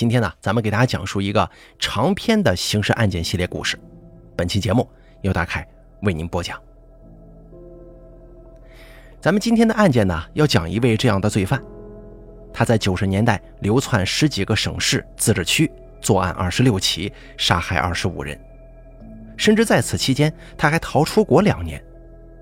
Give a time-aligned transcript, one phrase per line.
[0.00, 1.46] 今天呢，咱们给大家讲述一个
[1.78, 3.78] 长篇的刑事案件系列故事。
[4.34, 4.88] 本期节目
[5.20, 5.68] 由大凯
[6.00, 6.58] 为您播讲。
[9.20, 11.62] 咱们今天的案件呢，要讲一位这样的罪犯，
[12.50, 15.70] 他在九十年代流窜十几个省市自治区，
[16.00, 18.40] 作案二十六起，杀害二十五人，
[19.36, 21.78] 甚至在此期间他还逃出国两年，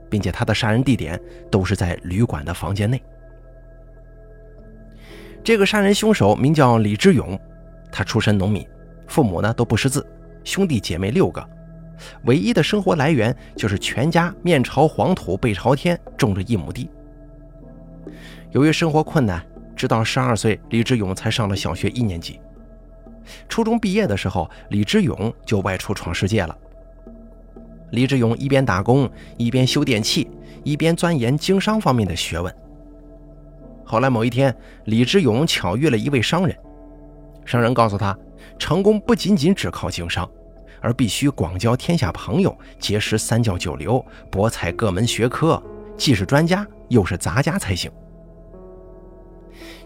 [0.08, 1.20] 并且他的杀人地点
[1.50, 3.02] 都是在旅馆的房间内。
[5.42, 7.36] 这个杀人凶手名叫李志勇，
[7.90, 8.66] 他出身农民，
[9.06, 10.06] 父母呢都不识字，
[10.44, 11.46] 兄弟姐妹六个，
[12.24, 16.90] 唯一的生活来源就是全家面朝黄土背朝天种着一亩地。
[18.52, 19.44] 由于生活困难，
[19.76, 22.40] 直到十二岁，李志勇才上了小学一年级。
[23.48, 26.56] 初中毕业的时候，李志勇就外出闯世界了。
[27.90, 30.30] 李志勇一边打工，一边修电器，
[30.64, 32.54] 一边钻研经商方面的学问。
[33.84, 36.56] 后来某一天，李志勇巧遇了一位商人。
[37.48, 38.14] 商人告诉他，
[38.58, 40.30] 成功不仅仅只靠经商，
[40.82, 45.62] 而必须广交天下朋友，结识三教九流，博采各门学科，
[45.96, 47.90] 既是专家又是杂家才行。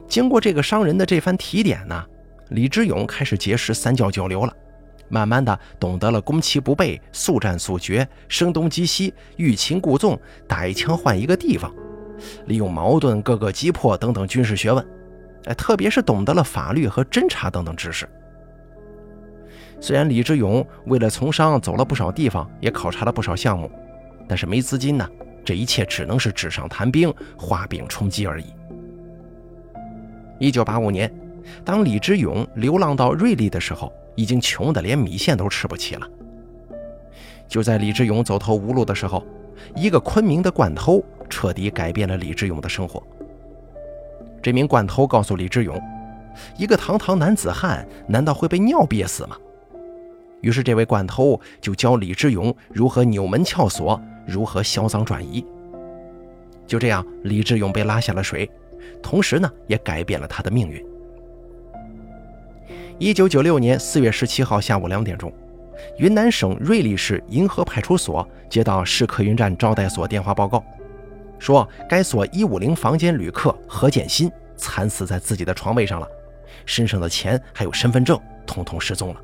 [0.09, 2.05] 经过这个商人的这番提点呢，
[2.49, 4.53] 李之勇开始结识三教九流了，
[5.09, 11.73] 慢慢的懂得了攻其不备、速战速决、声东击西、欲擒故纵、打一枪换一个地方。
[12.47, 14.85] 利用矛盾各个击破等等军事学问，
[15.47, 18.09] 哎，特别是懂得了法律和侦查等等知识。
[19.81, 23.71] 虽然李志勇为了从商走了不少地方，也考察了不少项目，
[24.29, 25.09] 但是没资金呢，
[25.45, 28.47] 这一切只能是纸上谈兵、画饼充饥而已。
[30.39, 31.13] 一九八五年，
[31.65, 36.09] 当李志勇流浪到瑞丽的时候，已经穷得连米线都吃不起了。
[37.49, 39.27] 就在李志勇走投无路的时候，
[39.75, 41.05] 一个昆明的惯偷。
[41.31, 43.03] 彻底改变了李志勇的生活。
[44.43, 45.81] 这名惯偷告诉李志勇
[46.59, 49.37] ：“一个堂堂男子汉，难道会被尿憋死吗？”
[50.43, 55.47] 于是，这位惯偷就教李志勇如何扭门撬锁，如何销赃转移。
[56.67, 58.51] 就这样，李志勇被拉下了水，
[59.01, 60.85] 同时呢，也改变了他的命运。
[62.99, 65.33] 一九九六年四月十七号下午两点钟，
[65.99, 70.65] 云南省瑞丽市银河派出所接到市客运站招待所电话报告。
[71.43, 76.07] 说该所一五零房间旅客何建新惨死在自己的床位上了，
[76.65, 78.17] 身上的钱还有身份证
[78.47, 79.21] 统统失踪了。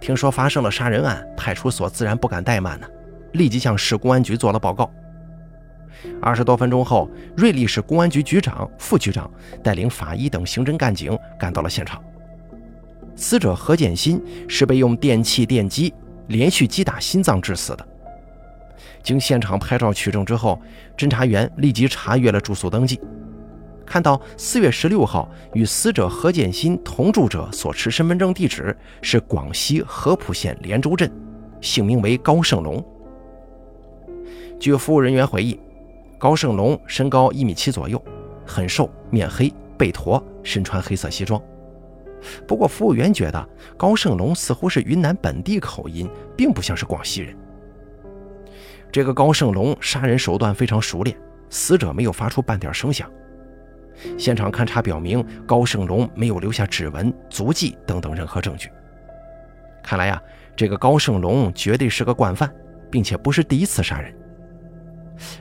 [0.00, 2.88] 听说发生了杀人案，派出所自然不敢怠慢呢，
[3.34, 4.90] 立即向市公安局做了报告。
[6.20, 9.30] 二十多分钟后，瑞丽市公安局局长、副局长
[9.62, 12.02] 带领法医等刑侦干警赶到了现场。
[13.14, 15.94] 死者何建新是被用电器电击
[16.26, 17.88] 连续击打心脏致死的。
[19.04, 20.60] 经现场拍照取证之后，
[20.96, 22.98] 侦查员立即查阅了住宿登记，
[23.84, 31.12] 看到四月十六号与死者何建新同住者所持身份证地址是广西合浦县连州镇，
[31.60, 32.82] 姓名为高胜龙。
[34.58, 35.60] 据服务人员回忆，
[36.16, 38.02] 高胜龙身高一米七左右，
[38.46, 41.38] 很瘦，面黑，背驼，身穿黑色西装。
[42.48, 47.36] 不过服务员觉得高胜龙似乎是云南本地口音，并不像是广西人。
[48.94, 51.16] 这个高胜龙杀人手段非常熟练，
[51.50, 53.10] 死者没有发出半点声响。
[54.16, 58.70] 现场勘查表明，高胜龙没有留下指纹、足迹等等任何证据。
[59.82, 60.22] 看来呀，
[60.54, 62.48] 这个高胜龙绝对是个惯犯，
[62.88, 64.14] 并且不是第一次杀人。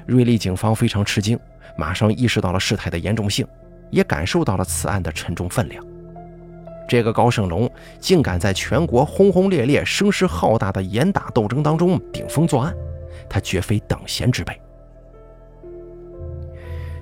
[0.08, 1.40] 瑞丽警方非常吃惊，
[1.78, 3.46] 马上意识到了事态的严重性，
[3.91, 5.85] 也感受到了此案的沉重分量。
[6.88, 12.74] 这个高胜龙竟敢在全国轰轰烈烈、声势浩大的严打斗争当中顶风作案！
[13.29, 14.59] 他绝非等闲之辈。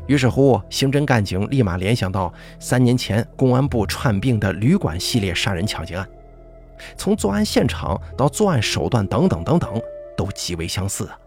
[0.07, 6.09] 于是乎，刑侦干警立马联想到三年前公安部串并的旅馆系列杀人抢劫案，
[6.97, 9.81] 从作案现场到作案手段等等等等，
[10.17, 11.17] 都极为相似啊。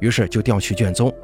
[0.00, 1.14] 于是就调取卷宗，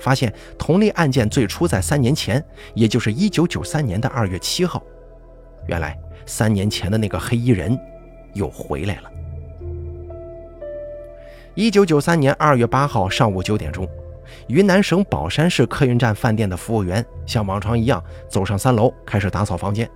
[0.00, 2.42] 发现同类案件最初在三年前，
[2.74, 4.82] 也就是一九九三年的二月七号，
[5.66, 7.78] 原来三年前的那个黑衣人
[8.32, 9.10] 又回来了。
[11.58, 13.84] 一九九三年二月八号上午九点钟，
[14.46, 19.90] 云南省保山市客运站饭店的服务员像往常一样走上三楼，开始打扫房间。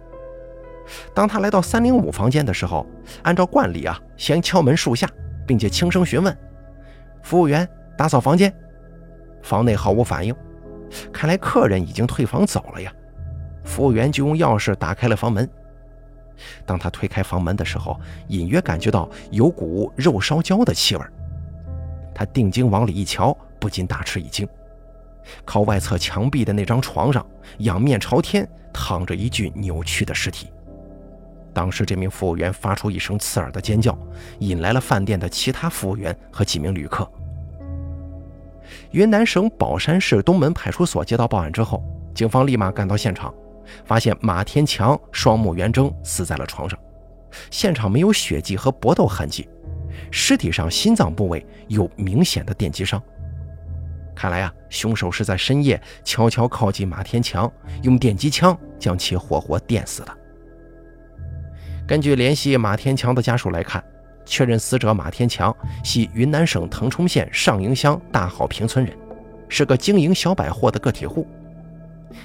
[1.14, 2.84] 当他来到三零五房间的时候，
[3.22, 5.08] 按照惯例啊，先敲门数下，
[5.46, 6.36] 并且轻声询问
[7.22, 8.52] ：“服务员，打扫房间。”
[9.40, 10.34] 房内毫无反应，
[11.12, 12.92] 看来客人已经退房走了呀。
[13.62, 15.48] 服务员就用钥匙打开了房门。
[16.66, 21.04] 当他推开房门的时候，隐约感觉到有股肉烧焦的气味。
[22.14, 24.48] 他定睛往里一瞧，不禁大吃一惊。
[25.44, 27.24] 靠外侧墙壁的那张床上，
[27.58, 30.48] 仰面朝天躺着一具扭曲的尸体。
[31.54, 33.96] 当时，这名服务员发出一声刺耳的尖叫，
[34.38, 37.06] 引来了饭店的其他服务员和几名旅客。
[38.90, 41.82] 云南省保山市东门派出所接到报案之后，
[42.14, 43.32] 警方立马赶到现场，
[43.84, 46.78] 发现马天强双目圆睁，死在了床上，
[47.50, 49.46] 现场没有血迹和搏斗痕迹，
[50.10, 53.02] 尸体上心脏部位有明显的电击伤。
[54.14, 57.50] 看来啊，凶手是在深夜悄悄靠近马天强，
[57.82, 60.18] 用电击枪将其活活电死的。
[61.86, 63.82] 根据联系马天强的家属来看，
[64.24, 68.96] 确认死者马天强系云南省腾冲县上营乡大好坪村人，
[69.48, 71.26] 是个经营小百货的个体户。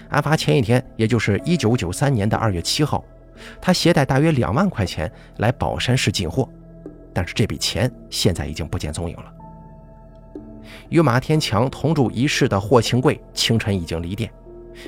[0.09, 3.03] 案发前一天，也就是一九九三年的二月七号，
[3.61, 6.47] 他携带大约两万块钱来宝山市进货，
[7.17, 9.33] 但是这笔钱现在已经不见踪影了。
[10.89, 14.31] 与马天强同住一室的霍庆贵清晨已经离店，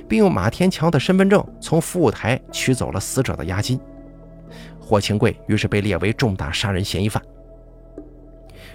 [0.08, 3.80] 并用马天强的身份证从服务台取走了死者的押金。
[4.80, 7.20] 霍清贵于是被列为重大杀人嫌疑犯。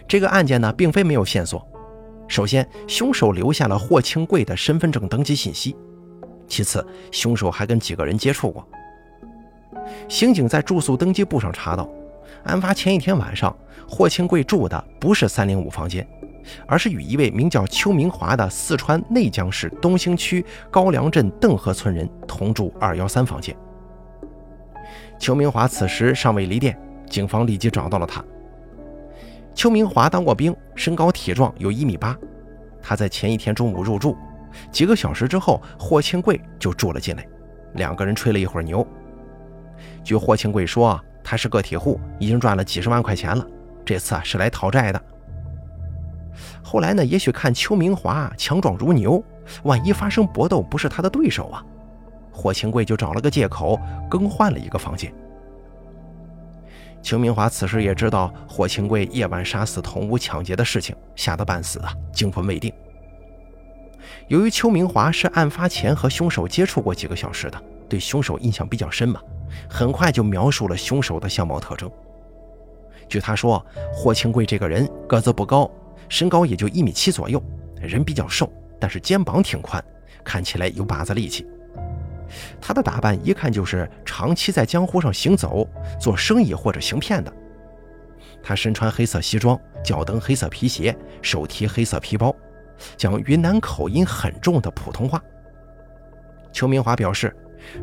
[0.09, 1.65] 这个案件呢，并非没有线索。
[2.27, 5.77] 首先，凶手留下了霍清贵的身份证登记信息；
[6.49, 8.69] 其次，凶手还跟几个人接触过。
[10.09, 11.89] 刑警在住宿登记簿上查到，
[12.45, 13.55] 案发前一天晚上，
[13.89, 16.07] 霍清贵住的不是三零五房间，
[16.67, 23.57] 而是与一位名叫邱明华的四川内江市东兴区高梁镇邓河村人同住二幺三房间。
[25.19, 28.23] 邱明华此时尚未离店，警方立即找到了他。
[29.55, 32.17] 邱明华当过兵，身高体壮，有一米八。
[32.83, 34.17] 他在前一天中午入住，
[34.71, 37.27] 几个小时之后，霍庆贵就住了进来，
[37.75, 38.87] 两个人吹了一会儿牛。
[40.03, 43.45] 据霍庆贵说，他是个体户，已经赚了几十万块钱了，
[43.85, 45.03] 这次啊是来讨债的。
[46.63, 49.25] 后来呢，也许看邱明华强壮如牛，
[49.63, 51.65] 万一发生搏斗，不是他的对手啊。
[52.31, 53.81] 霍清贵就找了个借口
[54.11, 55.13] 更换了一个房间。
[57.01, 62.73] 邱明华此时也知道霍清贵夜晚杀死同屋抢劫的事情，吓得半死啊，惊魂未定。
[64.29, 69.21] 由于邱明华是案发前和凶手接触过几个小时的，对凶手印象比较深嘛，
[69.69, 71.91] 很快就描述了凶手的相貌特征。
[73.09, 75.71] 据他说，霍清贵这个人个子不高，
[76.09, 77.43] 身高也就一米七左右，
[77.81, 78.51] 人比较瘦，
[78.81, 79.83] 但是肩膀挺宽，
[80.25, 81.47] 看起来有把子力气。
[82.61, 85.69] 他的打扮一看就是长期在江湖上行走、
[86.01, 87.33] 做生意或者行骗的。
[88.43, 92.35] 他身穿黑色西装，脚蹬黑色皮鞋，手提黑色皮包，
[92.97, 95.23] 讲云南口音很重的普通话。
[96.53, 97.35] 邱明华表示，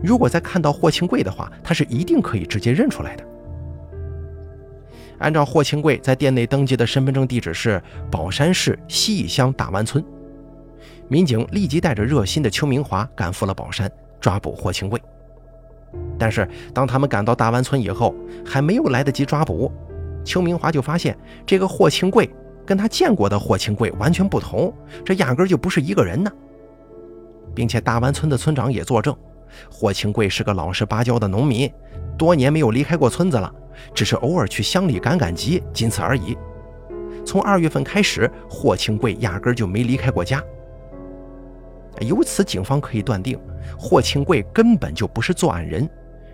[0.03, 3.25] 如果再看到霍庆贵的话，他是一定可以直接认出来的。
[5.19, 10.03] 按照霍庆贵在店内登记的身份证地址是宝山市西义乡大湾村，
[11.07, 13.91] 民警立即带着热心的邱明华赶赴了宝山。
[14.19, 15.01] 抓捕霍清贵，
[16.19, 18.13] 但是当他们赶到大湾村以后，
[18.45, 19.71] 还没有来得及抓捕，
[20.23, 22.29] 邱明华就发现这个霍清贵
[22.63, 24.71] 跟他见过的霍清贵完全不同，
[25.03, 26.31] 这压根就不是一个人呢。
[27.55, 29.17] 并且大湾村的村长也作证，
[29.69, 31.71] 霍清贵是个老实巴交的农民，
[32.17, 33.53] 多年没有离开过村子了，
[33.93, 36.37] 只是偶尔去乡里赶赶集，仅此而已。
[37.25, 40.43] 从二月份开始，霍清贵压根就没离开过家。
[41.99, 43.39] 由此，警方可以断定，
[43.77, 45.87] 霍清贵根本就不是作案人，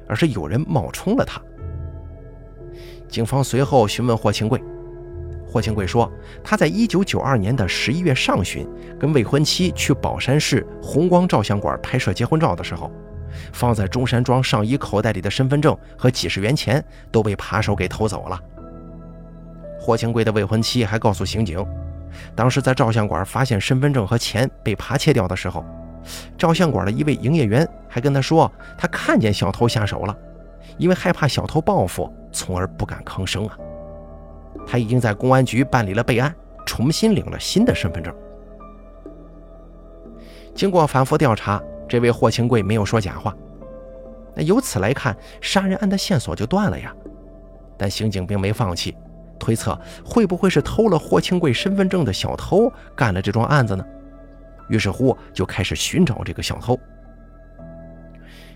[0.08, 1.42] 而是有人冒充了他。
[3.10, 4.62] 警方随后询问霍清贵，
[5.46, 6.10] 霍清贵说，
[6.44, 8.68] 他在一九九二年的十一月上旬，
[9.00, 12.92] 跟未婚妻去宝山市红光照相馆拍摄结婚照的时候，
[13.54, 18.40] 放在中山装上衣口袋里的身份证和几十元钱都被扒手给偷走了。
[19.80, 21.66] 霍清贵的未婚妻还告诉刑警。
[22.36, 25.64] 当时在照相馆发现身份证和钱被扒窃掉的时候，
[26.38, 30.18] 照相馆的一位营业员还跟他说，他看见小偷下手了，
[30.78, 33.58] 因为害怕小偷报复，从而不敢吭声啊。
[34.66, 36.34] 他已经在公安局办理了备案，
[36.66, 38.14] 重新领了新的身份证。
[40.56, 43.36] 经过反复调查，这位霍清贵没有说假话。
[44.36, 46.94] 那由此来看，杀人案的线索就断了呀。
[47.78, 48.96] 但刑警并没放弃。
[49.40, 53.86] 推测会不会是偷了霍清贵身份证的小偷干了这桩案子呢？
[54.68, 56.78] 于是乎就开始寻找这个小偷。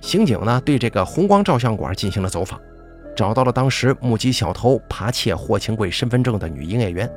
[0.02, 2.60] 刑警呢对这个红光照相馆进行了走访，
[3.16, 7.10] 找到了当时目击小偷扒窃霍清贵身份证的女营业员。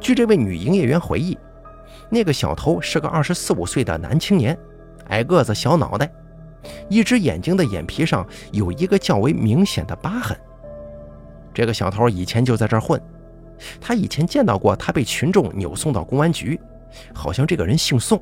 [0.00, 1.38] 据这位女营业员回忆，
[2.10, 4.58] 那个小偷是个二十四五岁的男青年，
[5.12, 6.10] 矮个子、小脑袋，
[6.88, 10.36] 一只眼睛的眼皮上有一个较为明显的疤痕。
[11.54, 13.00] 这个小偷以前就在这混，
[13.78, 16.58] 他以前见到过他被群众扭送到公安局，
[17.12, 18.20] 好像这个人姓宋。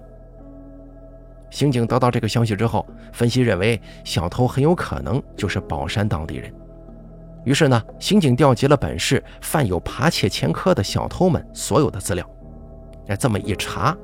[1.48, 6.52] 刑警得到这个消息之后，分析认为小偷很有可能就是宝山当地人。
[7.44, 12.28] 于是呢，刑警调集了本市犯有扒窃前科的小偷们所有的资料。
[13.06, 13.96] 哎，这么一查，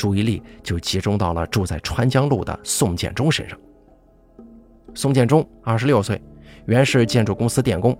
[0.00, 3.58] 注意力就集中到了住在川江路的宋建中身上。
[4.94, 6.18] 宋建中，二十六岁，
[6.64, 7.94] 原是建筑公司电工。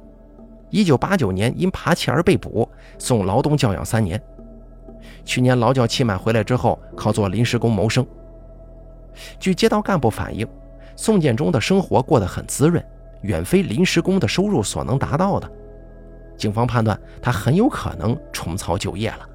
[0.70, 2.66] 一九八九年因扒窃而被捕，
[2.96, 4.18] 送劳动教养三年。
[5.26, 8.06] 去年劳教期满回来之后，靠做临时工谋生。
[9.38, 10.48] 据街道干部反映，
[10.96, 12.82] 宋建中的生活过得很滋润，
[13.20, 15.46] 远非临时工的收入所能达到的。
[16.38, 19.29] 警方判断他很有可能重操旧业了。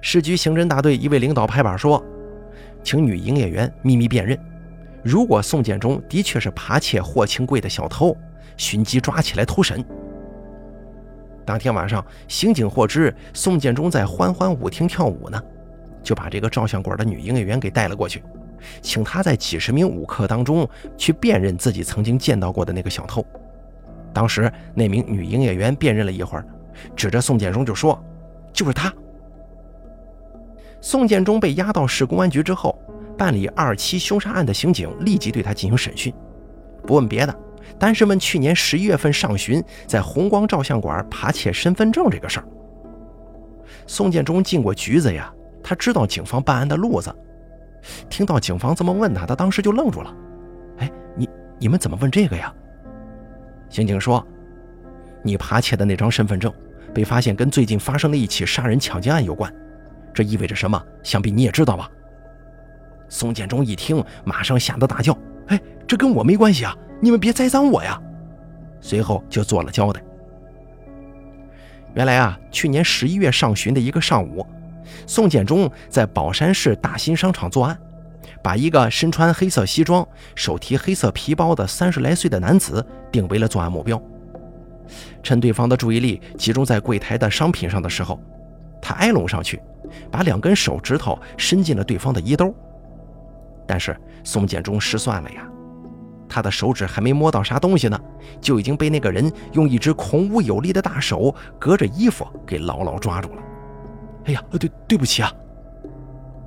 [0.00, 2.02] 市局刑侦大队一位领导拍板说
[2.84, 4.38] ：“请女营业员秘密辨认，
[5.02, 8.16] 如果宋建中的确是扒窃霍清贵的小偷，
[8.56, 9.84] 寻机抓起来突审。”
[11.44, 15.40] 当天晚上，刑警获知宋建中在欢欢舞厅跳舞呢，
[16.02, 18.22] 就把这个照相馆的女营业员给带了过去，
[18.82, 23.24] 请她在几十名舞客当中去辨认自己曾经见到过的那个小偷。
[24.12, 26.44] 当时那名女营业员辨认了一会儿，
[26.96, 28.02] 指着宋建中就说
[28.52, 28.92] ：“就是他。”
[30.88, 32.78] 宋建中被押到市公安局之后，
[33.18, 36.14] 办理二七凶杀案的刑警立即对他进行审讯，
[36.86, 37.36] 不问别的。
[37.76, 42.46] 单是问去年十一月份上旬在红光照相馆扒窃身份证这个事儿，
[43.88, 45.28] 宋建中进过局子呀，
[45.60, 47.12] 他知道警方办案的路子。
[48.08, 50.16] 听到警方这么问他，他当时就愣住了。
[50.78, 51.28] 哎，你
[51.58, 52.54] 你们怎么问这个呀？
[53.68, 54.24] 刑警说
[55.20, 56.52] ：“你扒窃的那张身份证
[56.94, 59.52] 被发现跟最近发生的一起杀人抢劫案有关，
[60.16, 60.82] 这意味着什么？
[61.02, 61.88] 想必你也知道吧？”
[63.08, 65.16] 宋建中一听，马上吓得大叫
[65.48, 68.00] ：“哎，这跟我没关系啊！”你们别栽赃我呀！
[68.80, 70.02] 随后就做了交代。
[71.94, 74.44] 原来啊，去年十一月上旬的一个上午，
[75.06, 77.78] 宋建中在宝山市大新商场作案，
[78.42, 84.02] 把一个身穿黑色西装、手提黑色皮包的三十来岁的男子定为了作案目标。
[85.22, 88.18] 趁对方的注意力集中在柜台的商品上的时候，
[88.80, 89.60] 他挨拢上去，
[90.10, 92.54] 把两根手指头伸进了对方的衣兜。
[93.66, 95.48] 但是宋建忠失算了呀！
[96.28, 97.98] 他的手指还没摸到啥东西呢，
[98.40, 103.42] 就已经被那个人用一只孔武有力的大手隔着衣服给牢牢抓住了。
[104.24, 105.32] 哎呀，对对不起啊！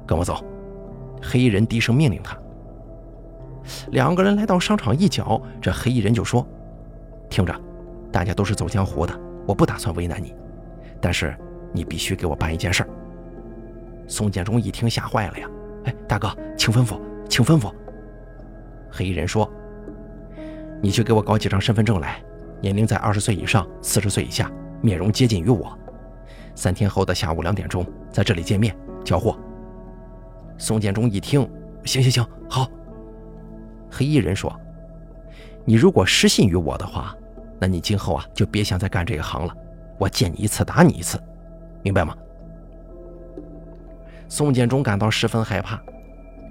[0.05, 0.43] 跟我走。
[1.22, 2.38] 黑衣人低声命令他。
[3.91, 6.46] 两个人来到商场一角，这黑衣人就说
[7.29, 7.53] ：“听着，
[8.12, 10.34] 大家都是走江湖的，我不打算为难你，
[11.01, 11.38] 但是
[11.74, 12.89] 你必须给我办一件事儿。”
[14.10, 15.48] 宋建中一听吓坏了呀！
[15.86, 17.00] 哎，大哥，请吩咐，
[17.30, 17.72] 请吩咐。
[18.92, 19.50] 黑衣人说。
[20.82, 22.24] 你去给我搞几张身份证来，
[22.62, 24.50] 年龄在二十岁以上，四十岁以下，
[24.82, 25.78] 面容接近于我。
[26.56, 28.74] 三天后的下午两点钟，在这里见面
[29.04, 29.38] 交货。
[30.58, 31.42] 宋建中一听，
[31.84, 32.66] 行行行，好。
[33.92, 34.58] 黑衣人说
[35.66, 37.13] ：“你如果失信于我的话，
[37.60, 39.54] 那你今后啊就别想再干这一行了。
[39.98, 41.22] 我见你一次打你一次，
[41.84, 42.16] 明白吗？”
[44.29, 45.77] 宋建中感到十分害怕。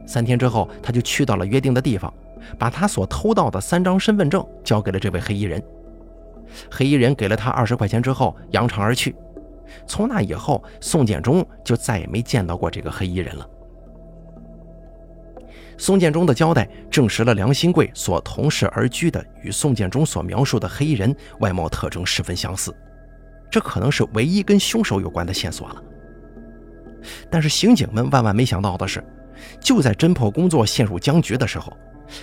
[0.06, 2.12] 三天之后，他就去到了约定的地方。
[2.56, 5.62] 把他所偷到的三张身份证交给了这位黑衣人，
[6.70, 9.14] 黑衣人给了他二十块钱之后扬长而去。
[9.87, 13.47] 从那以后，宋建中就再也没见到过这个黑衣人了。
[15.76, 22.75] 宋建中的交代证实了梁新贵所同室而居的与宋建中所描述的黑衣人外貌特征十分相似，
[23.50, 25.82] 这可能是唯一跟凶手有关的线索了。
[27.31, 29.02] 但是刑警们万万没想到的是，
[29.61, 31.73] 就在侦破工作陷入僵局的时候。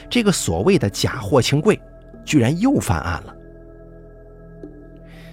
[0.09, 1.79] 这个所谓的假货清柜，
[2.23, 3.35] 居然又犯案了。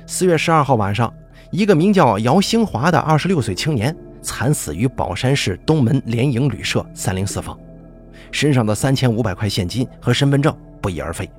[0.06, 1.10] 四月十二号晚上，
[1.50, 7.58] 一个名叫姚兴华的二十六岁青年惨死于宝山市东门联营旅社三零四房，
[8.30, 11.30] 身上的三千五百块现金和身份证不翼而飞。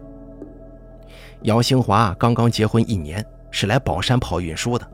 [1.43, 4.88] 姚兴华刚刚结婚一年，是来宝山跑运输的，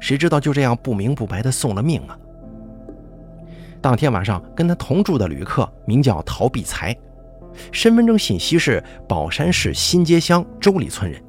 [0.00, 2.18] 谁知道就这样不明不白的送了命啊！
[3.82, 6.96] 当天晚上，跟他同住的旅客名叫陶必才。
[7.72, 11.22] 身份证信息是宝山市新街乡周里村人。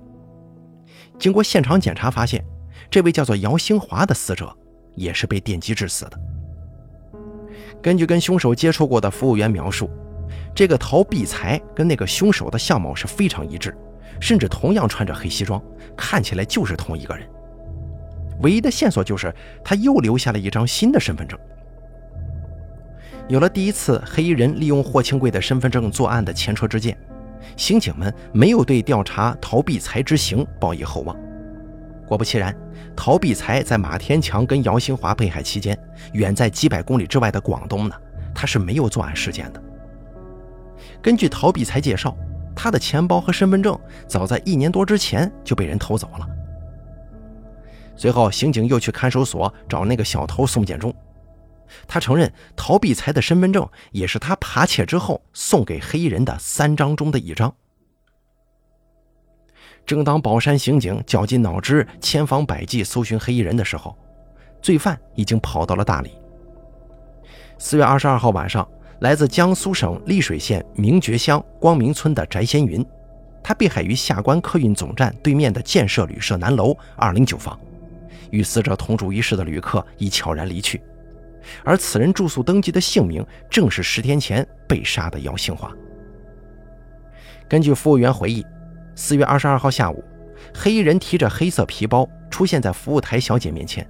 [1.17, 2.43] 经过现场检查，发现
[2.89, 4.55] 这位叫做姚兴华的死者
[4.96, 6.20] 也是被电击致死的。
[7.81, 9.89] 根据跟凶手接触过的服务员描述，
[10.53, 13.75] 这个陶必才跟那个凶手的相貌是非常一致，
[14.20, 15.62] 甚至同样穿着黑西装，
[15.96, 17.27] 看起来就是同一个人。
[18.41, 21.39] 唯一的线索就是他又留下了一张新的身份证。
[23.32, 26.98] 有了第一次黑衣人利用霍清贵的身份证作案的前车之鉴，
[27.56, 31.16] 刑警们没有对调查陶必才之行抱以厚望。
[32.06, 32.54] 果不其然，
[32.94, 35.80] 陶必才在马天强跟姚兴华被害期间，
[36.12, 37.96] 远在几百公里之外的广东呢，
[38.36, 39.64] 他是没有作案时间的。
[41.02, 42.14] 根据陶碧才介绍，
[42.54, 46.28] 他的钱包和身份证早在一年多之前就被人偷走了。
[47.96, 50.94] 随后，刑警又去看守所找那个小偷宋建忠，
[51.88, 57.54] 他承认陶碧才的身份证也是他扒窃之后送给黑衣人的三张中的一张。
[59.86, 63.98] 正当宝山刑警绞尽脑汁、千方百计搜寻黑衣人的时候，
[64.62, 66.12] 罪犯已经跑到了大理。
[67.58, 68.68] 四月二十二号晚上，
[69.00, 72.86] 来自江苏省溧水县明觉乡光明村的翟先云，
[73.44, 77.60] 他被害于下关客运总站对面的建设旅社南楼二零九房。
[78.30, 80.82] 与死者同住一室的旅客已悄然离去，
[81.64, 85.72] 而此人住宿登记的姓名正是十天前被杀的姚兴华。
[87.50, 88.46] 根据服务员回忆。
[88.94, 90.04] 四月二十二号下午，
[90.54, 93.90] 黑衣人提着黑色皮包出现在服务台小姐面前，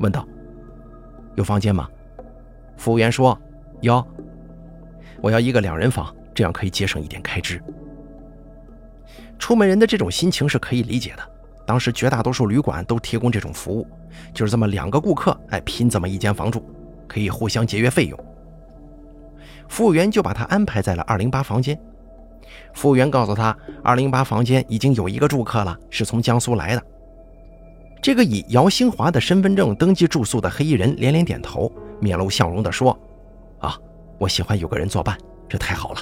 [0.00, 0.26] 问道
[1.36, 1.88] ：“有房间吗？”
[2.76, 3.40] 服务员说
[3.80, 4.04] ：“有。”
[5.22, 7.62] 我要一个两人房，这样可以节省一点开支。
[9.38, 11.22] 出门人的这种心情是可以理解的。
[11.64, 13.86] 当时绝大多数旅馆都提供这种服务，
[14.34, 16.68] 就是这么两个顾客，哎，拼这么一间房住，
[17.10, 18.16] 可以互相节约费用。
[19.68, 21.76] 服务员就把他安排在了二零八房间。
[22.72, 26.82] 服务员告诉他，二零八房间已经有一个住客了，是从江苏来的。
[28.00, 32.96] 这个以姚兴华的身份证登记住宿的黑衣人连连点头，面露笑容地说
[33.58, 33.76] ：“啊，
[34.18, 36.00] 我喜欢有个人作伴，这太好了。”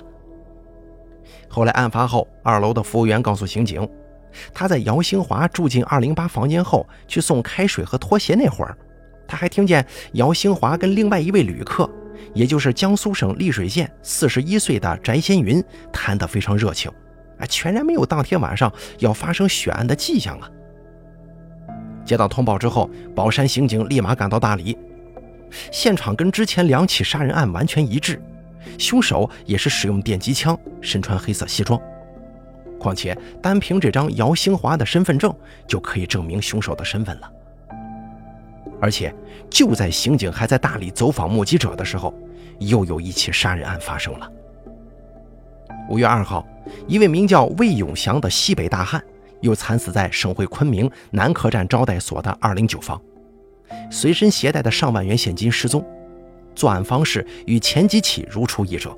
[1.49, 3.89] 后来案发后，二楼的服务员告诉刑警，
[4.55, 8.77] 他在姚兴华住进二零八房间后，去送开水和拖鞋那会儿，
[9.29, 11.89] 他还听见姚兴华跟另外一位旅客。
[12.35, 16.91] 也就是江苏省溧水县四十一岁的翟先云谈得非常热情，
[17.39, 20.51] 哎，全然没有当天晚上要发生血案的迹象啊！
[22.05, 24.77] 接到通报之后，宝山刑警立马赶到大理，
[25.71, 28.21] 现场跟之前两起杀人案完全一致，
[28.79, 31.81] 凶手也是使用电击枪，身穿黑色西装。
[32.79, 35.35] 况且单凭这张姚兴华的身份证
[35.67, 37.31] 就可以证明凶手的身份了。
[38.81, 39.13] 而且，
[39.51, 42.15] 就在刑警还在大理走访目击者的时候，
[42.61, 44.31] 又有一起杀人案发生了。
[45.89, 46.47] 五月二号，
[46.87, 49.03] 一位名叫魏永祥的西北大汉
[49.41, 53.01] 又惨死在省会昆明南客站招待所的二零九房，
[53.91, 55.85] 随身携带的上万元现金失踪，
[56.55, 58.97] 作案方式与前几起如出一辙，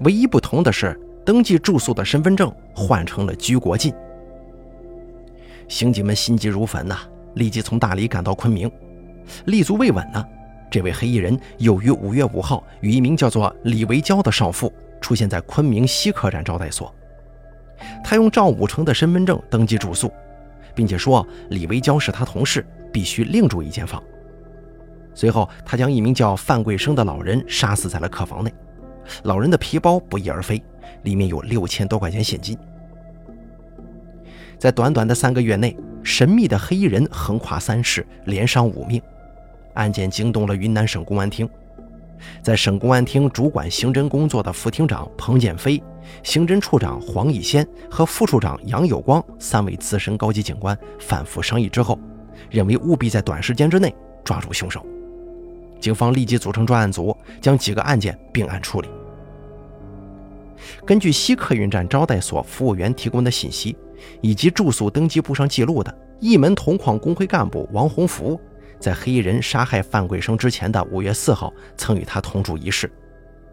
[0.00, 3.94] 唯一不同的是，登记住宿的身份证换成了居国进。
[5.68, 6.98] 刑警们心急如焚呐。
[7.34, 8.70] 立即从大理赶到昆明，
[9.46, 10.24] 立足未稳呢。
[10.70, 16.94] 这位黑衣人又于五月五号与一名叫做李维娇的少妇出现在昆明西客站招待所。
[18.04, 20.12] 他用赵武成的身份证登记住宿，
[20.74, 24.00] 并且说李维娇是他同事，必须另住一间房。
[25.12, 28.52] 随后，他将一名叫范贵生的老人杀死在了客房内。
[29.24, 30.62] 老人的皮包不翼而飞，
[31.02, 32.56] 里面有六千多块钱现金。
[34.56, 35.76] 在短短的三个月内。
[36.10, 39.00] 神秘的黑衣人横跨三市，连伤五命，
[39.74, 41.48] 案件惊动了云南省公安厅。
[42.42, 45.80] 在省公安厅主管刑侦工作的副厅长彭建飞、
[46.24, 51.96] 刑侦处长黄义先和副处长杨有光三位资深高级警官反复商议之后，
[52.50, 53.94] 认为务必在短时间之内
[54.24, 54.84] 抓住凶手。
[55.78, 58.88] 警方立即组成专案组，将几个案件并案处理。
[60.84, 63.76] 根据西客运站招待所服务员提供的信息。
[64.22, 68.40] 以及住宿登记簿上记录的一门铜矿工会干部王洪福，
[68.78, 72.90] 在黑衣人杀害范桂生之前的五月四号，曾与他同住一室。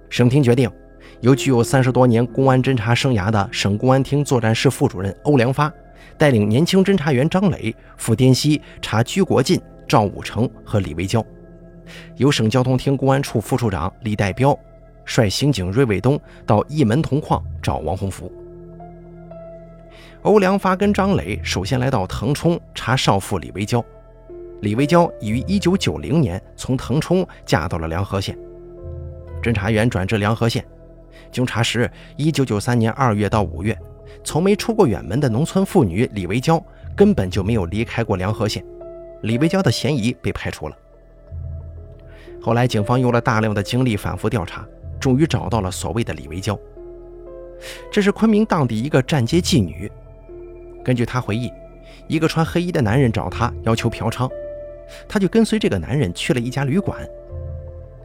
[0.09, 0.71] 省厅决定，
[1.19, 5.69] 由具有三十多年公安侦查生涯的省公安厅作战室副主任欧良发，
[6.17, 11.21] 带领年轻侦查员张磊赴滇西查居国进、赵武成和李维娇；
[12.15, 14.57] 由省交通厅公安处副处长李代彪
[15.07, 18.31] 率刑警芮卫东到一门铜矿找王洪福。
[20.23, 23.83] 欧良发跟张磊首先来到腾冲查少妇李维娇。
[24.61, 28.37] 李维娇已于1990年从腾冲嫁到了梁河县。
[29.41, 30.65] 侦查员转至梁河县，
[31.31, 33.77] 经查实，1993年2月到5月，
[34.23, 36.61] 从没出过远门的农村妇女李维娇
[36.95, 38.65] 根本就没有离开过梁河县。
[39.21, 40.75] 李维娇的嫌疑被排除了。
[42.41, 44.65] 后来，警方用了大量的精力反复调查，
[45.07, 46.59] 终于找到了所谓的李维娇。
[47.89, 49.89] 这是昆明当地一个站街妓女。
[50.83, 51.49] 根据她回忆，
[52.09, 54.29] 一个穿黑衣的男人找她要求嫖娼，
[55.07, 56.99] 她就跟随这个男人去了一家旅馆，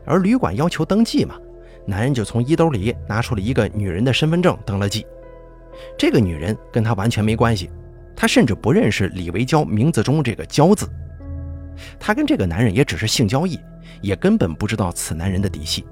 [0.04, 1.34] 而旅馆要求登记嘛，
[1.84, 5.04] 男人就从衣兜里拿出了一个女人的身份证登了记。
[5.98, 7.68] 这个女人跟他完全没关系，
[8.14, 10.88] 他甚至不认识李维娇名字中这个“娇”字，
[11.98, 13.58] 他跟这个男人也只是性交易，
[14.02, 15.84] 也根本不知道此男人的底细。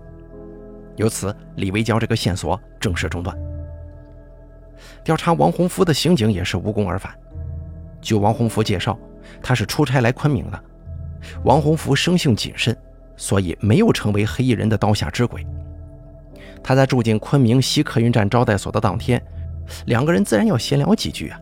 [0.97, 3.37] 由此，李维娇这个线索正式中断。
[5.05, 7.13] 调查王洪福的刑警也是无功而返。
[8.01, 8.99] 据王洪福介绍，
[9.43, 10.65] 他是出差来昆明的。
[11.45, 12.77] 王洪福生性谨慎，
[13.17, 15.47] 所以没有成为黑衣人的刀下之鬼。
[16.63, 19.23] 他在住进昆明西客运站招待所的当天，
[19.87, 21.41] 两个人自然要闲聊几句啊。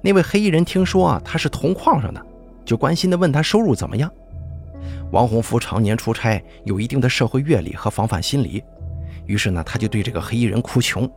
[0.00, 2.20] 那位黑衣人听说啊他是铜矿上的，
[2.64, 4.10] 就关心地问他收入怎么样。
[5.12, 8.62] 王洪福常年出差，有一定的社会阅历和防范心理，
[9.26, 11.08] 于是呢，他就对这个黑衣人哭穷，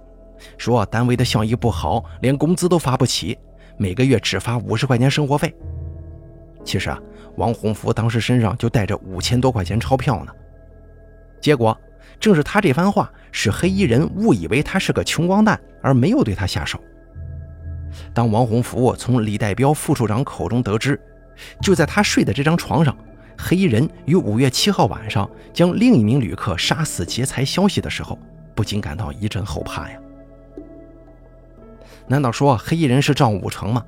[0.57, 3.37] 说单位的效益不好，连工资都发不起，
[3.77, 5.53] 每个月只发五十块钱生活费。
[6.63, 6.99] 其实啊，
[7.37, 10.31] 王洪福当时身上就带着五千多块钱钞票呢。
[11.41, 11.75] 结果，
[12.19, 16.79] 正是他这番话，使黑衣人误以为他是个穷光蛋，而没有对他下手。
[18.13, 20.99] 当王洪福从李代彪副处长口中得知，
[21.61, 22.95] 就在他睡的这张床上。
[23.41, 28.19] 黑衣人于五月七号晚上将另一名旅客杀死劫财消息的时候，
[28.53, 29.97] 不禁感到一阵后怕呀。
[32.05, 33.83] 难道说黑衣人是赵武成吗？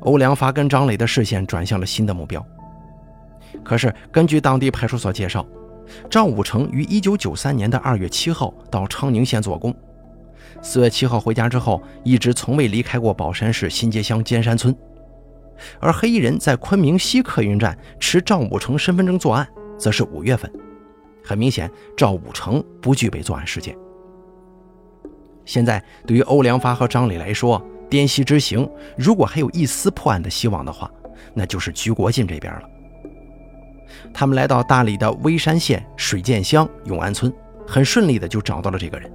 [0.00, 2.44] 欧良发跟张磊的视线转向了新的目标。
[3.64, 5.44] 可是根据当地派出所介绍，
[6.10, 9.74] 赵武成于一九九三年的二月七号到昌宁县做工，
[10.60, 14.76] 四月七号回家之后，一直从未离开过宝山市新街乡尖山村。
[15.80, 19.46] 而黑衣人在昆明西客运站持赵武成身份证作案，
[19.78, 20.50] 则是五月份。
[21.24, 23.76] 很明显，赵武成不具备作案时间。
[25.44, 30.90] 现在，对于欧良发和张磊来说，滇西之行如果还有一丝破案的希望的话，
[31.34, 32.62] 那就是居国进这边了。
[34.12, 37.32] 他们来到大理的微山县水涧乡永安村，
[37.66, 39.10] 很顺利的就找到了这个人。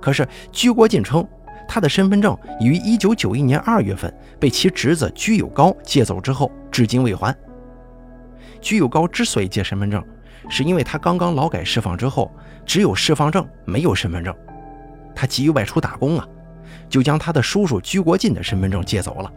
[0.00, 1.26] 可是，居国进称。
[1.68, 7.36] 他的身份证已于1991年2月份被其侄子居有高借走之后，至今未还。
[8.60, 10.02] 居有高之所以借身份证，
[10.48, 12.30] 是因为他刚刚劳改释放之后，
[12.64, 14.34] 只有释放证没有身份证，
[15.14, 16.26] 他急于外出打工啊，
[16.88, 19.32] 就将他的叔叔居国进的身份证借走了。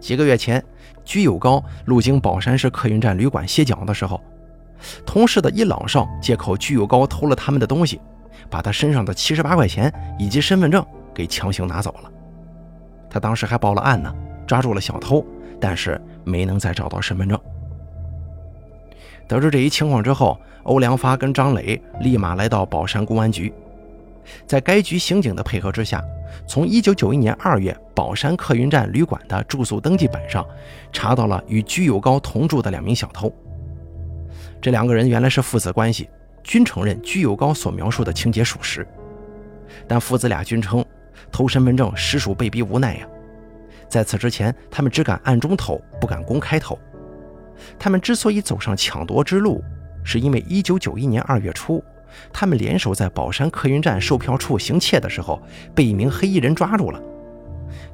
[0.00, 0.62] 几个月前，
[1.04, 4.20] 居有高路经宝山市客运站旅馆歇脚的时候，
[5.06, 8.00] 同事的一老少借口居有高偷了他们的东西，
[8.50, 10.84] 把他身上的七十八块钱以及身份证。
[11.14, 12.10] 给强行拿走了，
[13.10, 14.14] 他当时还报了案呢，
[14.46, 15.24] 抓住了小偷，
[15.60, 17.38] 但是没能再找到身份证。
[19.28, 23.52] 得知这一情况之后，欧良发跟张磊立马来到宝山公安局，
[24.46, 26.02] 在该局刑警的配合之下，
[26.46, 30.46] 从1991年2月宝山客运站旅馆的住宿登记本上
[30.92, 33.32] 查到了与居有高同住的两名小偷。
[34.60, 36.08] 这两个人原来是父子关系，
[36.42, 38.86] 均承认居有高所描述的情节属实，
[39.88, 40.84] 但父子俩均称。
[41.30, 43.06] 偷身份证实属被逼无奈呀！
[43.88, 46.78] 在此之前，他们只敢暗中偷，不敢公开偷。
[47.78, 49.62] 他们之所以走上抢夺之路，
[50.02, 51.84] 是因为1991年2月初，
[52.32, 55.40] 他们联手在宝山客运站售票处行窃的时候，
[55.74, 57.00] 被一名黑衣人抓住了。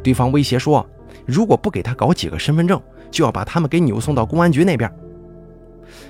[0.03, 0.88] 对方威胁说，
[1.27, 4.91] 如果不给他搞几个身份证，就要把他们给扭送到公安局那边。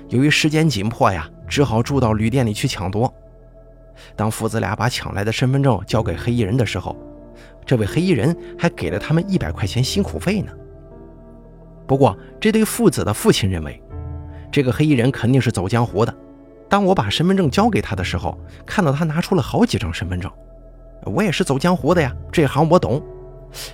[0.09, 3.13] 由于时间紧迫呀，只好住到旅店里去抢夺。
[4.17, 6.97] 当父子俩把抢来的身份证交给黑衣人的时候，
[7.65, 10.53] 这位黑衣人还给了他们一百块钱辛苦费呢。
[11.87, 13.83] 不过，这对父子的父亲认为，
[14.51, 16.15] 这个黑衣人肯定是走江湖的。
[16.69, 20.31] 当我把身份证交给他的时候，看到他拿出了好几张身份证。
[21.05, 23.03] 我也是走江湖的呀，这行我懂。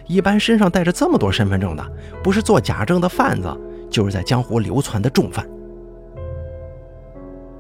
[0.07, 1.85] 一般身上带着这么多身份证的，
[2.23, 3.53] 不是做假证的贩子，
[3.91, 5.45] 就是在江湖流窜的重犯。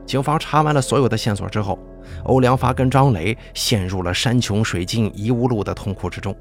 [0.06, 1.78] 警方查完了所有的线索之后。
[2.24, 6.36] 欧良发跟张磊陷入了山穷水尽疑无路的痛苦之中。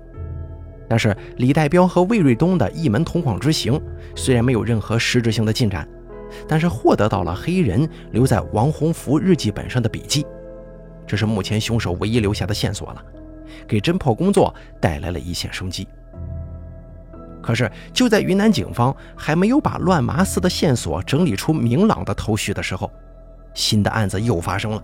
[0.90, 3.82] 但是李代彪和魏瑞东的一门同框之行
[4.14, 5.88] 虽然没有任何实质性的进展，
[6.48, 10.26] 但是获得到了黑人留在王洪福日记本上的笔记，
[11.08, 13.02] 这是目前凶手唯一留下的线索了，
[13.66, 15.88] 给侦破工作带来了一线生机。
[17.42, 22.92] 可是就在云南警方还没有把乱麻似的线索整理出明朗的头绪的时候，
[23.54, 24.84] 新的案子又发生了。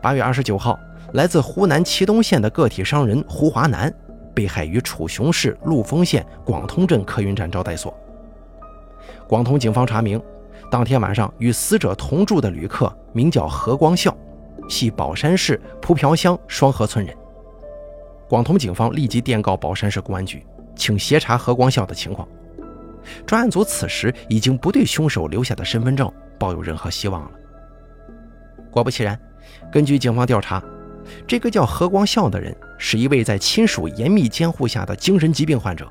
[0.00, 0.78] 八月二十九号，
[1.12, 3.92] 来自湖南祁东县的个体商人胡华南
[4.34, 7.94] 被害于楚雄市陆丰县广通镇客运站招待所。
[9.26, 10.20] 广通警方查明，
[10.70, 14.16] 当天晚上与死者同住的旅客名叫何光孝，
[14.68, 17.14] 系宝山市蒲瓢乡双河村人。
[18.28, 22.26] 广通警方立即电告宝山市公安局，请协查何光孝的情况。
[23.26, 26.10] 专案组此时已经不对凶手留下的身份证
[26.40, 27.30] 抱有任何希望了。
[28.70, 29.16] 果不其然。
[29.70, 30.62] 根据警方调查，
[31.26, 35.90] 这个叫何光孝的人是一位在亲属严密监护下的精神疾病患者。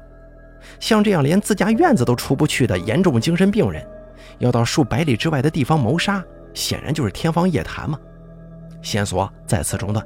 [0.80, 3.86] 像这样连自家院子都出不去的严重精神病人，
[4.38, 8.00] 要到数百里之外的地方谋杀，显然就是天方夜谭嘛，
[8.82, 10.06] 线索再次中断。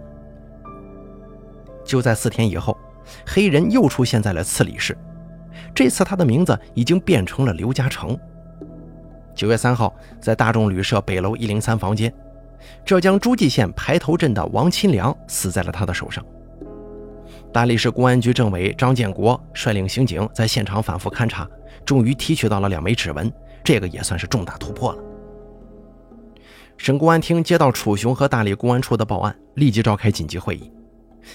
[1.83, 2.77] 就在四天以后，
[3.25, 4.97] 黑人又出现在了次里市，
[5.75, 8.17] 这次他的名字已经变成了刘嘉诚。
[9.35, 12.13] 九月三号，在大众旅社北楼一零三房间，
[12.85, 16.23] 浙江诸暨县排头镇的王钦良死在了他的手上。
[17.51, 21.47] 大理市公安局政委张建国率领刑警在现场反复勘查，
[21.85, 23.31] 终于提取到了两枚指纹，
[23.63, 24.99] 这个也算是重大突破了。
[26.77, 30.71] 省公安厅接到楚雄和大理公安处的报案，立即召开紧急会议。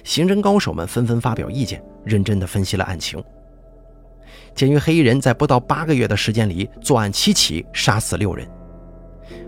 [0.04, 3.22] 刑侦高手们纷纷发表意见，认真地分析了案情。
[4.58, 8.44] 鉴于黑衣人在不到八个月的时间里作案七起，杀死六人，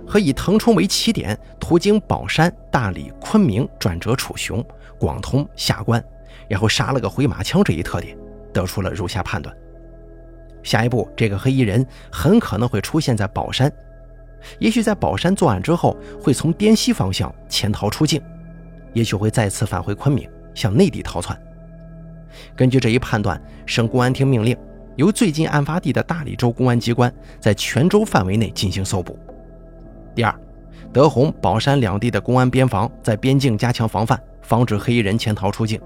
[0.07, 4.65] 和以腾冲为起点，途经宝山、大理、昆明，转折楚雄、
[5.01, 6.01] 广通、下关，
[6.49, 8.17] 然后杀了个回马枪这一特点，
[8.53, 9.53] 得出了如下判断：
[10.63, 13.69] 下一步，这个黑衣人很可能会出现在宝山，
[14.61, 18.23] 也许在宝山作案之后，会从滇西方向潜逃出境。
[18.93, 21.37] 也许会再次返回昆明，向内地逃窜。
[22.55, 24.57] 根据这一判断，省公安厅命令
[25.01, 27.11] 由最近案发地的大理州公安机关
[27.41, 29.19] 在全州范围内进行搜捕。
[30.15, 30.41] 第二，
[30.93, 35.81] 德宏、宝山两地的公安边防在边境加强防范，防止黑衣人潜逃出境。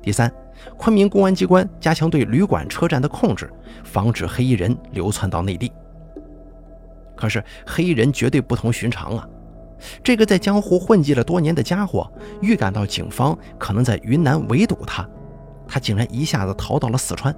[0.00, 0.32] 第三，
[0.76, 5.72] 昆明公安机关加强对旅馆、车站的控制，防止黑衣人流窜到内地。
[7.16, 9.28] 可是，黑衣人绝对不同寻常啊！
[10.00, 12.08] 这个在江湖混迹了多年的家伙，
[12.40, 15.04] 预感到警方可能在云南围堵他，
[15.66, 17.34] 他竟然一下子逃到了四川。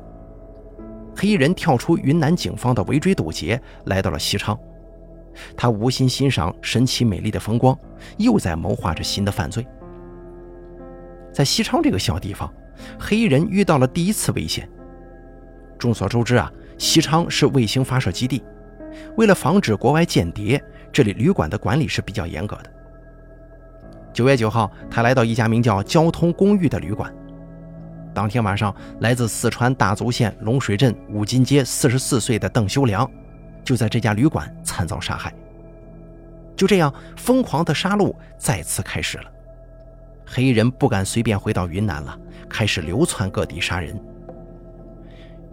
[1.20, 4.59] 黑衣人跳出云南警方的围追堵截，来到了西昌。
[5.54, 7.78] 他无心欣赏神奇美丽的风光，
[8.16, 9.66] 又在谋划着新的犯罪。
[11.30, 12.50] 在西昌这个小地方，
[12.98, 14.66] 黑衣人遇到了第一次危险。
[15.78, 18.42] 众所周知啊，西昌是卫星发射基地，
[19.18, 20.59] 为了防止国外间谍。
[20.90, 22.72] 这里旅馆的管理是比较严格的。
[24.14, 27.14] 九月九号，他来到一家名叫“交通公寓”的旅馆。
[28.14, 33.09] 当天晚上，来自四川大足县龙水镇五金街四十四岁的邓修良，
[33.64, 35.33] 就在这家旅馆惨遭杀害。
[36.57, 39.25] 就这样，疯狂的杀戮再次开始了。
[40.27, 42.18] 黑衣人不敢随便回到云南了，
[42.49, 43.99] 开始流窜各地杀人。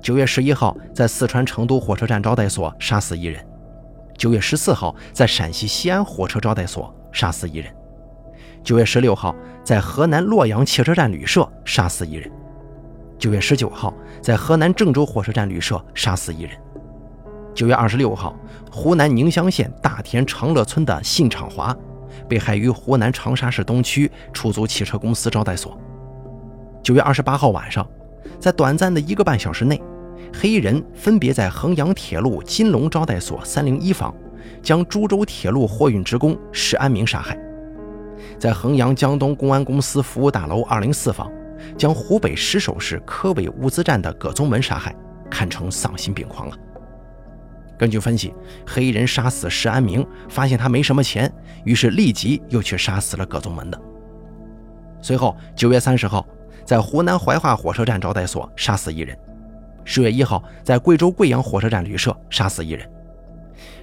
[0.02, 3.44] 九月十一号，在四川成都火车站招待所杀死一人。
[4.18, 7.72] 九月十四号，在陕西西安火车招待所杀死一人；
[8.64, 12.30] 九月十六号，在河南洛阳汽车站旅社杀死一人；
[13.20, 16.52] 九月十九号，在河南郑州火车站旅社杀死一人；
[17.56, 18.36] 九月二十六号，
[18.72, 21.76] 湖南宁乡县大田长乐村的信长华
[22.30, 25.72] 被害于湖南长沙市东区出租汽车公司招待所；
[26.84, 27.88] 九月二十八号晚上，
[28.40, 29.82] 在短暂的一个半小时内。
[30.34, 34.14] 黑衣人分别在衡阳铁路金龙招待所三零一房，
[34.62, 37.36] 将株洲铁路货运职工石安明杀害；
[38.38, 41.32] 在衡阳江东公安公司服务大楼二零四房，
[41.78, 44.96] 将湖北石首市科委物资站的葛宗文杀害，
[45.30, 46.58] 堪称丧心病狂啊！
[47.78, 48.34] 根据分析，
[48.66, 51.32] 黑衣人杀死石安明，发现他没什么钱，
[51.64, 53.80] 于是立即又去杀死了葛宗文的。
[55.02, 56.26] 随后，九月三十号，
[56.66, 59.16] 在湖南怀化火车站招待所杀死一人。
[59.84, 62.84] 十月一号，在贵州贵阳火车站旅社杀死一人；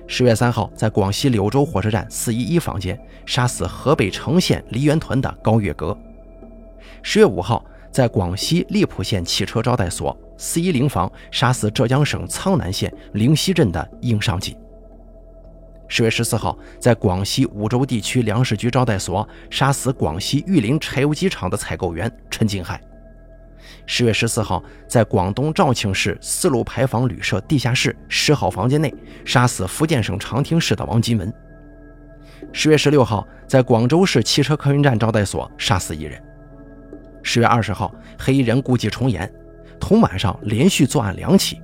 [0.08, 5.96] 十月三号，在广西柳州火车站四一一房间杀死河北成县梨园屯的高月阁；
[7.02, 14.54] 十月五号，在广西荔浦县汽车招待所四一零房杀死浙江省苍南县灵溪镇的应尚锦；
[15.86, 22.80] 十月十四号，在广西梧州地区粮食局招待所杀死广西玉林柴油机厂的采购员陈金海。
[23.86, 28.92] 十月十四号，在广东肇庆市四路牌坊旅社地下室十号房间内
[29.24, 31.32] 杀死福建省长汀市的王金文。
[32.52, 36.22] 十月十六号，在广州市汽车客运站招待所杀死一人。
[37.26, 39.28] 十月二十号，黑衣人故伎重演，
[39.80, 41.58] 同晚上连续作案两起，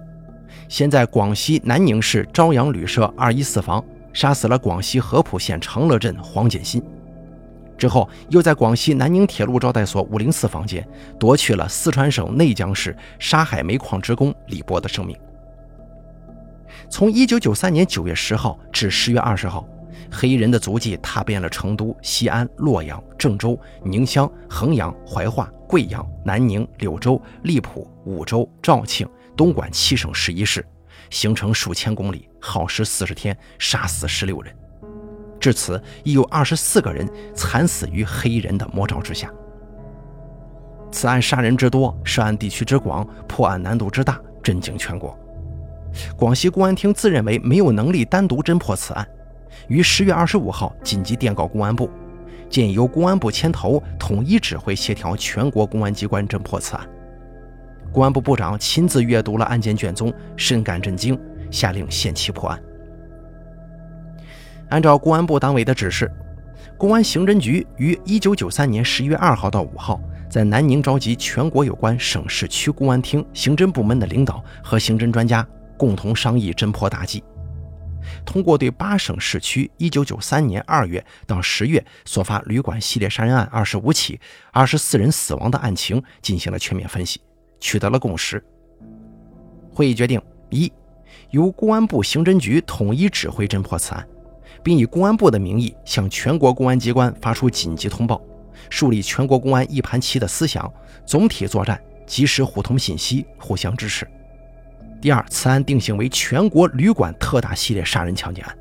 [0.69, 6.83] 先在广西南宁市朝阳旅社二一四房杀死了广西合浦县长乐镇黄建新。
[7.77, 10.87] 之后，又在广西南宁铁路招待所五零四房间
[11.19, 15.15] 夺去了四川省内江市沙海煤矿职工李波的生命。
[16.89, 19.67] 从一九九三年九月十号至十月二十号，
[20.11, 30.67] 黑衣人的足迹踏遍了成都、西安、洛阳、郑州、宁乡、衡阳、怀化、贵阳、南宁、柳州、荔浦、梧州、肇庆、东莞七省十一市，
[31.11, 34.55] 行程数千公里，耗时四十天，杀死十六人。
[35.39, 39.33] 至此，已有二十四个人惨死于黑衣人的魔爪之下。
[40.93, 45.17] 此案杀人之多，涉案地区之广，破案难度之大，震惊全国。
[46.17, 49.09] 广西公安厅自认为没有能力单独侦破此案，
[49.71, 51.89] 于十月二十五号紧急电告公安部，
[52.49, 56.85] 建议由公安部牵头统一指挥协调全国公安机关侦破此案。
[57.93, 61.17] 公安部部长亲自阅读了案件卷宗，深感震惊，
[61.53, 62.61] 下令限期破案。
[64.71, 66.11] 按照公安部党委的指示，
[66.77, 77.23] 公安刑侦局于一九九三年十一月二号到五号在南宁召集全国有关省市区公安厅刑侦部门的领导和刑侦专家，共同商议侦破大计。
[78.25, 84.21] 通过对八省市区一九九三年二月到十月所发旅馆系列杀人案二十五起、
[84.53, 87.21] 二十四人死亡的案情进行了全面分析，
[87.59, 88.43] 取得了共识。
[89.73, 90.73] 会议决定：一，
[91.31, 94.07] 由公安部刑侦局统一指挥侦破此案。
[94.63, 98.21] 并以公安部的名义向全国公安机关发出紧急通报，
[98.69, 100.71] 树立全国公安一盘棋的思想，
[101.07, 104.07] 总体作战，及时互通信息，互相支持。
[105.01, 108.57] 第二，此案定性为全国旅馆特大系列杀人抢劫案。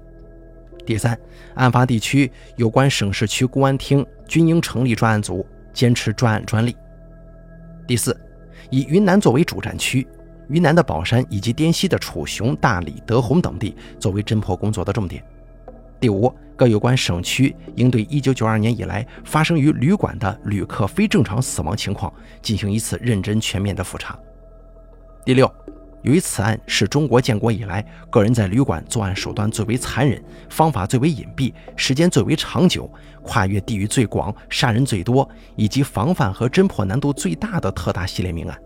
[0.86, 1.19] 第三，
[1.56, 6.75] 案发地区有关省市区公安厅均应成立专案组，坚持专案专利。
[7.86, 8.17] 第四，
[8.69, 10.08] 以云南作为主战区，
[10.47, 15.23] 云南的保山以及滇西的楚雄、大理、德宏等地作为侦破工作的重点。
[15.99, 24.17] 第五，各有关省区应对1992年以来发生于旅馆的旅客非正常死亡情况进行一次认真全面的复查。
[25.25, 25.54] 第六，
[26.02, 32.90] 由于此案是中国建国以来个人在旅馆作案手段最为残忍、方法最为隐蔽、时间最为长久、
[33.22, 38.58] 跨越地域最广、杀人最多以及防范和侦破难度最大的特大系列命案，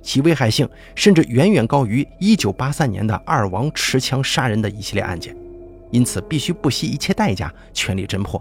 [0.00, 5.36] 其危害性甚至远远高于1983年的二王持枪杀人的一系列案件。
[5.90, 8.40] 因此，必须不惜一切代价全力侦破。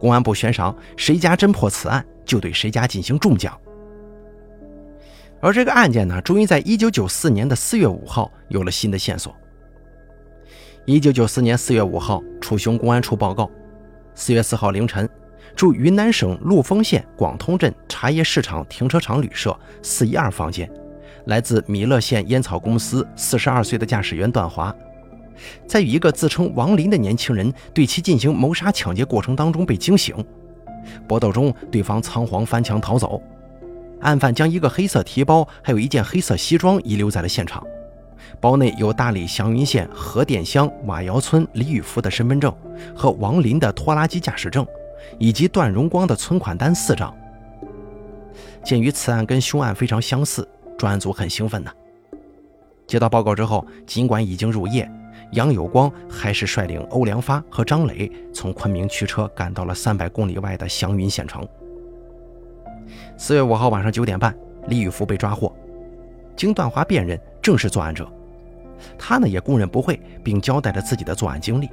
[0.00, 3.54] 公安部悬赏，谁家侦破此案，就对谁家进行重奖。
[5.44, 9.36] 而这个案件呢，终于在1994年的4月5号有了新的线索。
[10.86, 13.50] 1994年4月5号，楚雄公安处报告
[14.16, 15.06] ：4月4号凌晨，
[15.54, 20.70] 住云南省陆丰县广通镇茶叶市场停车场旅社412房间，
[21.26, 24.74] 来自米勒县烟草公司42岁的驾驶员段华。
[25.68, 30.16] 在与一个自称王林的年轻人对其进行谋杀抢劫过程当中被惊醒，
[31.06, 33.22] 搏斗中对方仓皇翻墙逃走，
[34.04, 37.66] 案犯将一个黑色提包还有一件黑色西装遗留在了现场，
[38.38, 42.54] 包内有大理祥云县河店乡瓦窑村李宇福的身份证
[42.94, 44.66] 和王林的拖拉机驾驶证，
[45.18, 47.12] 以及段荣光的存款单四张。
[48.62, 51.72] 鉴于此案跟凶案非常相似，专案组很兴奋呐。
[52.86, 54.90] 接到报告之后，尽管已经入夜。
[55.32, 61.48] 杨有光还是率领欧良发和张磊从昆明驱车赶到了三百公里外的祥云县城。
[63.16, 64.34] 四月五号晚上九点半，
[64.66, 65.54] 李宇福被抓获，
[66.36, 68.10] 经段华辨认，正是作案者。
[68.98, 71.70] 他呢也供认不讳，并交代了自己的作案经历。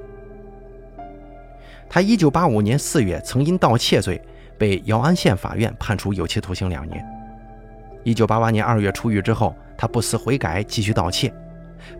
[1.90, 4.22] 他一九八五年四月曾因盗窃罪
[4.58, 7.04] 被姚安县法院判处有期徒刑两年。
[8.04, 11.34] 一九八八年二月出狱之后，他不思悔改，继续盗窃。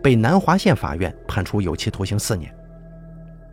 [0.00, 2.54] 被南华县法院判处有期徒刑四年。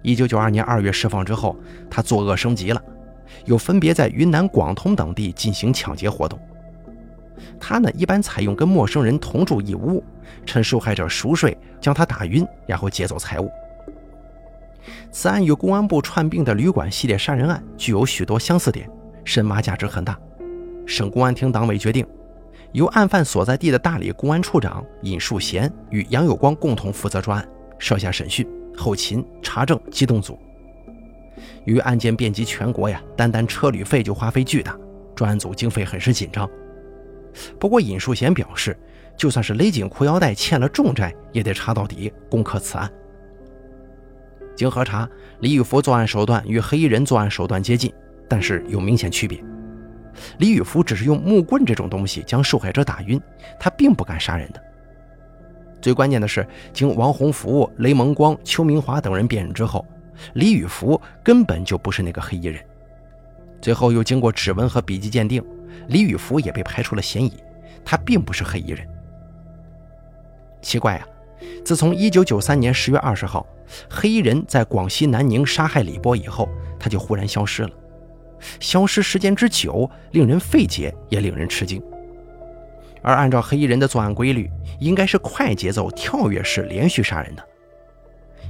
[0.04, 1.58] 一九九二年二月释放之后，
[1.90, 2.82] 他作恶升级了，
[3.46, 6.40] 又分别在云南、广通等地进行抢劫活动。
[7.60, 10.04] 他呢，一般采用跟陌生人同住一屋，
[10.46, 13.50] 趁受害者熟睡，将他打晕，然后劫走财物。
[15.12, 18.90] 此案与公安部串并的旅馆系列杀人案具有许多相似点，
[19.24, 20.18] 深挖价值很大。
[20.86, 22.06] 省公安厅党委决定。
[22.72, 30.38] 由案犯所在地的大理公安处长尹树贤与杨有光共同负责专案，设下审讯、后勤、查证机动组。
[31.66, 34.78] 由于案件遍及全国呀，单单车旅费就花费巨大，
[35.16, 36.50] 专案组经费很是紧张。
[37.60, 38.78] 不过尹树贤表示，
[39.16, 42.92] 就算是勒紧裤腰带欠了重债，也得查到底，攻克此案。
[44.56, 45.08] 经核查，
[45.40, 47.94] 李宇福作案手段与黑衣人作案手段接近，
[48.28, 49.42] 但是有明显区别。
[50.40, 53.22] 李宇福只是用木棍这种东西将受害者打晕，
[53.58, 54.62] 他并不敢杀人的。
[55.82, 59.86] 最关键的是，经王洪福、雷蒙光、邱明华等人辨认之后，
[60.34, 62.64] 李宇福根本就不是那个黑衣人。
[63.62, 65.44] 最后又经过指纹和笔迹鉴定，
[65.88, 67.34] 李宇福也被排除了嫌疑，
[67.84, 68.88] 他并不是黑衣人。
[70.62, 71.08] 奇怪啊，
[71.64, 73.46] 自从1993年10月20号
[73.90, 76.48] 黑衣人在广西南宁杀害李波以后，
[76.80, 77.70] 他就忽然消失了。
[78.60, 81.82] 消失时间之久，令人费解，也令人吃惊。
[83.02, 84.50] 而按照黑衣人的作案规律，
[84.80, 87.44] 应该是快节奏、跳跃式连续杀人的。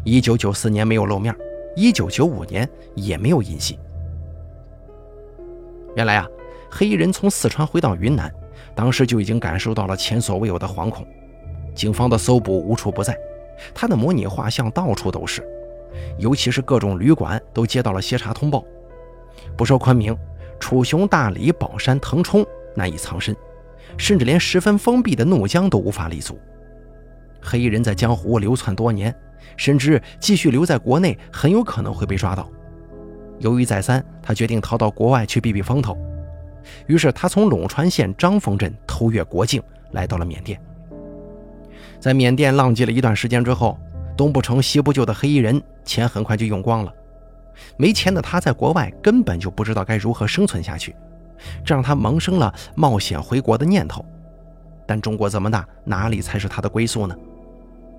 [0.03, 1.35] 一九九四年没有露面，
[1.75, 3.77] 一九九五年也没有音信。
[5.95, 6.27] 原来啊，
[6.69, 8.31] 黑衣人从四川回到云南，
[8.75, 11.05] 当时就已经感受到了前所未有的惶恐。
[11.75, 13.17] 警方的搜捕无处不在，
[13.73, 15.43] 他的模拟画像到处都是，
[16.17, 18.63] 尤其是各种旅馆都接到了协查通报，
[19.57, 20.15] 不说昆明，
[20.59, 22.45] 楚雄、大理、宝山、腾冲
[22.75, 23.35] 难以藏身，
[23.97, 26.37] 甚至连十分封闭的怒江都无法立足。
[27.41, 29.13] 黑衣人在江湖流窜多年，
[29.57, 32.49] 深知继续留在国内很有可能会被抓到。
[33.39, 35.97] 犹豫再三，他决定逃到国外去避避风头。
[36.87, 40.59] 于是他从陇川县张峰镇偷越国境，来到了缅甸。
[41.99, 43.79] 在缅甸浪迹了一段时间之后，
[44.17, 46.93] 东不成西不就的黑衣人钱很快就用光了。
[47.77, 50.95] 没钱的他在国外根本就不知道该如何生存下去，
[51.63, 54.05] 这让他萌生了冒险回国的念头。
[54.85, 57.15] 但中国这么大，哪里才是他的归宿呢？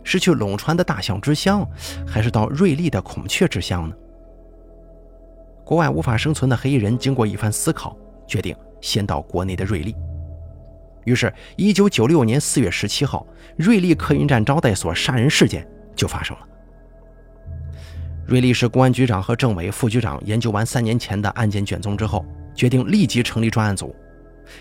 [0.03, 1.67] 是去陇川的大象之乡，
[2.07, 3.95] 还是到瑞丽的孔雀之乡呢？
[5.65, 7.97] 国外无法生存的黑衣人经过一番思考，
[8.27, 9.95] 决定先到国内的瑞丽。
[11.05, 13.27] 于是，1996年4月17号，
[13.57, 16.47] 瑞丽客运站招待所杀人事件就发生了。
[18.27, 22.25] 瑞丽市公安局长和政委副局长研究完三年前的案件卷宗之后，
[22.55, 23.95] 决定立即成立专案组，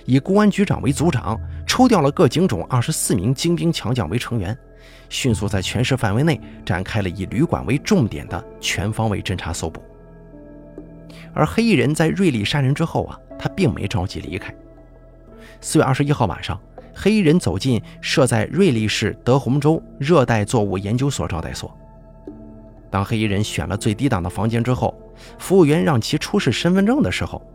[0.06, 4.58] 以公安局长为组长，抽调了各警种二十四名精兵强将为成员，
[5.10, 9.82] 迅速在全市范围内展开了以旅馆为重点的全方位侦查搜捕。
[11.34, 14.54] 而黑衣人在瑞丽杀人之后啊，他并没着急离开。
[15.62, 16.60] 四月二十一号晚上，
[16.94, 21.76] 黑衣人走进设在瑞丽市德宏州热带作物研究所招待所。
[22.90, 25.00] 当黑衣人选了最低档的房间之后，
[25.38, 27.46] 服务员让其出示身份证的时候，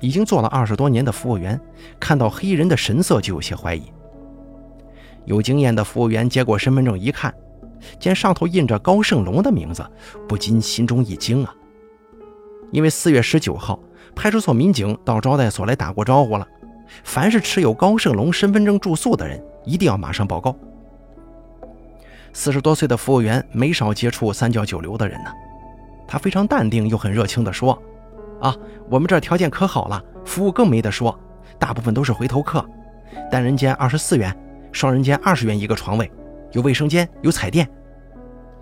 [0.00, 1.60] 已经做了二十多年的服务员
[2.00, 3.84] 看到黑衣人的神色就有些怀疑。
[5.24, 7.34] 有经验的服务员接过身份证一看，
[7.98, 9.84] 见上头印着高胜龙的名字，
[10.28, 11.54] 不禁心中一惊啊。
[12.70, 13.78] 因为四月十九号，
[14.14, 16.46] 派出所民警到招待所来打过招呼了，
[17.04, 20.56] 凡是持有高胜龙身份证住宿的人，一定要马上报告。
[22.32, 25.30] 四十多岁的服务员没少接触三教九流的人呢，
[26.06, 27.80] 他非常淡定又很热情地说
[28.42, 28.56] ：“啊，
[28.90, 31.16] 我们这条件可好了，服务更没得说，
[31.60, 32.68] 大部分都是回头客，
[33.30, 34.36] 单人间二十四元，
[34.74, 36.10] 双人间二十元一个床位，
[36.50, 37.66] 有卫生间，有彩电。”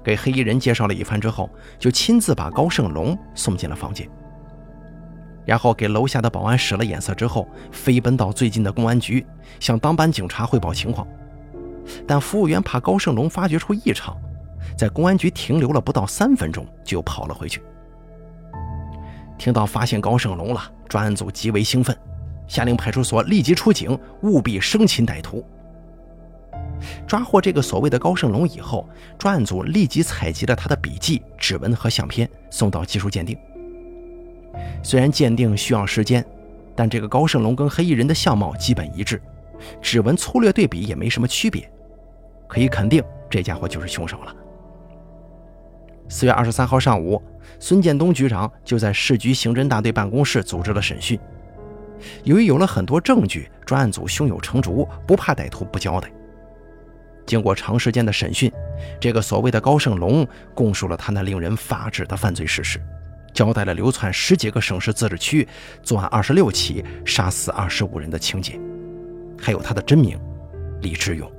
[0.05, 1.49] 给黑衣人介绍了一番之后，
[1.79, 4.07] 就亲自把高胜龙送进了房间，
[5.47, 9.25] 然后给楼下的保安使了眼色之后，飞奔到最近的公安局，
[9.59, 11.07] 向当班警察汇报情况。
[12.07, 14.15] 但服务员怕高胜龙发觉出异常，
[14.77, 17.63] 在公安局停留了不到三分钟，就跑了回去。
[19.39, 21.97] 听到发现高胜龙了，专案组极为兴奋，
[22.49, 25.45] 下令派出所立即出警，务必生擒歹徒。
[27.07, 33.37] 抓获这个所谓的高胜龙以后，专案组立即采集了他的笔迹、指纹和相片，送到技术鉴定。
[34.83, 36.25] 虽然鉴定需要时间，
[36.75, 39.21] 但这个高胜龙跟黑衣人的相貌基本一致，
[39.81, 41.71] 指纹粗略对比也没什么区别，
[42.49, 44.35] 可以肯定这家伙就是凶手了。
[46.09, 47.23] 四月二十三号上午，
[47.59, 51.19] 孙建东局长就在市局刑侦大队办公室组织了审讯。
[52.25, 56.13] 由于有了很多证据，专案组胸有成竹，不怕歹徒不交代。
[57.27, 58.53] 经过长时间的审讯，
[59.01, 62.81] 这个所谓的高胜龙供述了他那令人发指的犯罪事实，
[63.33, 65.47] 交代了流窜十几个省市自治区、
[65.83, 68.61] 作案二十六起、杀死二十五人的情节，
[69.41, 70.19] 还有他的真名
[70.81, 71.31] 李志勇。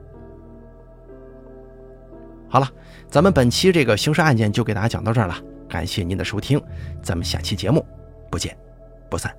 [2.50, 2.70] 好了，
[3.10, 5.36] 咱们本期这个刑事案件就给大家讲到这儿了，
[5.68, 6.62] 感谢您的收听，
[7.02, 7.86] 咱们下期节目
[8.30, 8.56] 不见
[9.10, 9.36] 不散。